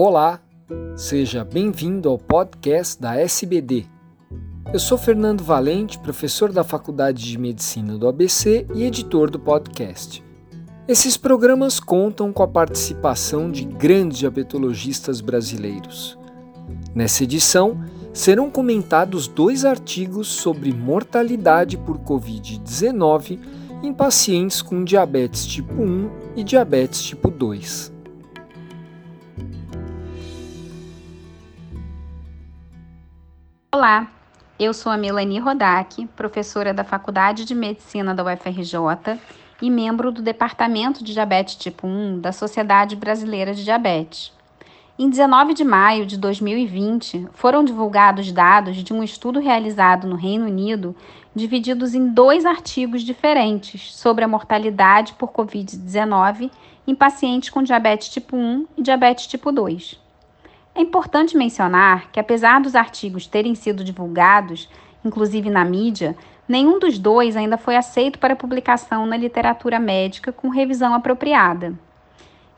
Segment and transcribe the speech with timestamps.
[0.00, 0.40] Olá,
[0.94, 3.84] seja bem-vindo ao podcast da SBD.
[4.72, 10.22] Eu sou Fernando Valente, professor da Faculdade de Medicina do ABC e editor do podcast.
[10.86, 16.16] Esses programas contam com a participação de grandes diabetologistas brasileiros.
[16.94, 23.40] Nessa edição, serão comentados dois artigos sobre mortalidade por Covid-19
[23.82, 27.97] em pacientes com diabetes tipo 1 e diabetes tipo 2.
[33.78, 34.08] Olá,
[34.58, 39.20] eu sou a Melanie Rodak, professora da Faculdade de Medicina da UFRJ
[39.62, 44.32] e membro do Departamento de Diabetes Tipo 1 da Sociedade Brasileira de Diabetes.
[44.98, 50.46] Em 19 de maio de 2020, foram divulgados dados de um estudo realizado no Reino
[50.46, 50.92] Unido,
[51.32, 56.50] divididos em dois artigos diferentes sobre a mortalidade por Covid-19
[56.84, 60.07] em pacientes com diabetes tipo 1 e diabetes tipo 2.
[60.78, 64.70] É importante mencionar que, apesar dos artigos terem sido divulgados,
[65.04, 70.48] inclusive na mídia, nenhum dos dois ainda foi aceito para publicação na literatura médica com
[70.48, 71.74] revisão apropriada.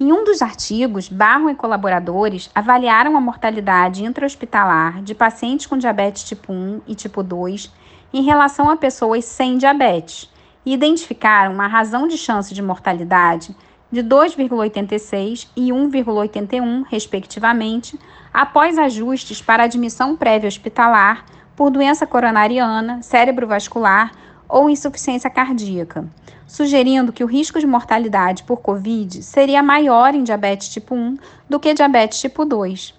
[0.00, 6.24] Em um dos artigos, Barro e colaboradores avaliaram a mortalidade intra-hospitalar de pacientes com diabetes
[6.24, 7.72] tipo 1 e tipo 2
[8.12, 10.28] em relação a pessoas sem diabetes
[10.66, 13.54] e identificaram uma razão de chance de mortalidade
[13.90, 17.98] de 2,86 e 1,81, respectivamente,
[18.32, 21.24] após ajustes para admissão prévia hospitalar
[21.56, 24.12] por doença coronariana, cerebrovascular
[24.48, 26.06] ou insuficiência cardíaca,
[26.46, 31.16] sugerindo que o risco de mortalidade por Covid seria maior em diabetes tipo 1
[31.48, 32.94] do que diabetes tipo 2.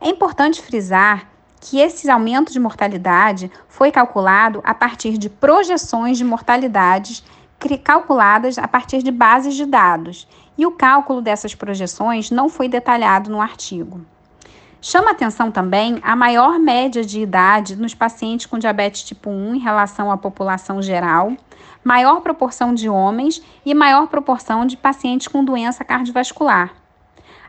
[0.00, 1.28] É importante frisar
[1.60, 7.22] que esse aumento de mortalidade foi calculado a partir de projeções de mortalidades
[7.78, 13.30] calculadas a partir de bases de dados, e o cálculo dessas projeções não foi detalhado
[13.30, 14.00] no artigo.
[14.80, 19.58] Chama atenção também a maior média de idade nos pacientes com diabetes tipo 1 em
[19.58, 21.32] relação à população geral,
[21.84, 26.72] maior proporção de homens e maior proporção de pacientes com doença cardiovascular.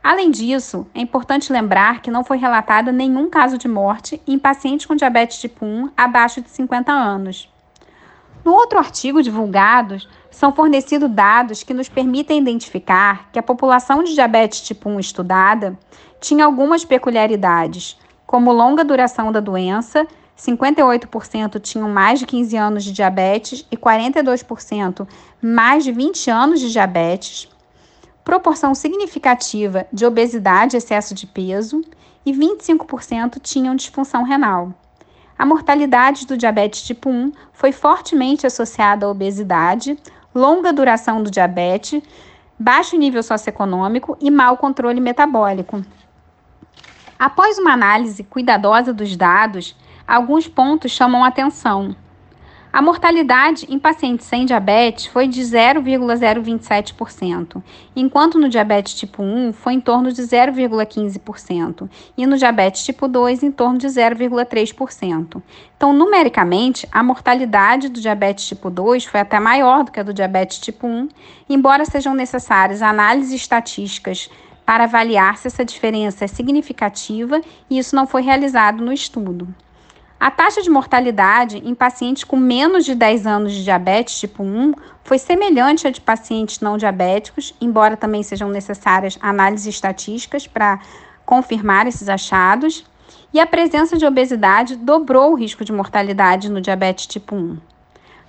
[0.03, 4.85] Além disso, é importante lembrar que não foi relatado nenhum caso de morte em pacientes
[4.85, 7.52] com diabetes tipo 1 abaixo de 50 anos.
[8.43, 9.97] No outro artigo divulgado,
[10.29, 15.77] são fornecidos dados que nos permitem identificar que a população de diabetes tipo 1 estudada
[16.19, 20.05] tinha algumas peculiaridades, como longa duração da doença,
[20.37, 25.07] 58% tinham mais de 15 anos de diabetes e 42%
[25.41, 27.47] mais de 20 anos de diabetes,
[28.25, 31.81] proporção significativa de obesidade e excesso de peso
[32.25, 34.73] e 25% tinham disfunção renal.
[35.37, 39.97] A mortalidade do diabetes tipo 1 foi fortemente associada à obesidade,
[40.33, 42.01] longa duração do diabetes,
[42.57, 45.83] baixo nível socioeconômico e mau controle metabólico.
[47.17, 49.75] Após uma análise cuidadosa dos dados,
[50.07, 51.95] alguns pontos chamam atenção.
[52.73, 57.61] A mortalidade em pacientes sem diabetes foi de 0,027%,
[57.95, 63.43] enquanto no diabetes tipo 1 foi em torno de 0,15% e no diabetes tipo 2
[63.43, 65.39] em torno de 0,3%.
[65.77, 70.11] Então, numericamente, a mortalidade do diabetes tipo 2 foi até maior do que a do
[70.11, 71.09] diabetes tipo 1,
[71.47, 74.31] embora sejam necessárias análises estatísticas
[74.65, 77.39] para avaliar se essa diferença é significativa
[77.69, 79.47] e isso não foi realizado no estudo.
[80.23, 84.73] A taxa de mortalidade em pacientes com menos de 10 anos de diabetes tipo 1
[85.03, 90.79] foi semelhante à de pacientes não diabéticos, embora também sejam necessárias análises estatísticas para
[91.25, 92.85] confirmar esses achados,
[93.33, 97.57] e a presença de obesidade dobrou o risco de mortalidade no diabetes tipo 1.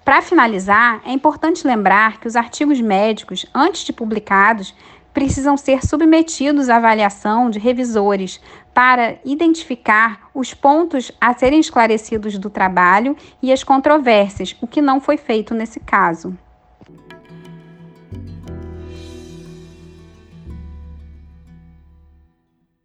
[0.05, 4.75] Para finalizar, é importante lembrar que os artigos médicos, antes de publicados,
[5.15, 8.41] precisam ser submetidos à avaliação de revisores
[8.75, 15.01] para identificar os pontos a serem esclarecidos do trabalho e as controvérsias, o que não
[15.01, 16.37] foi feito nesse caso.